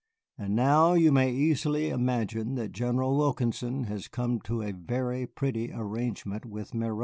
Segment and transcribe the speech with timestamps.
[0.35, 5.71] And now you may easily imagine that General Wilkinson has come to a very pretty
[5.71, 6.99] arrangement with Miro.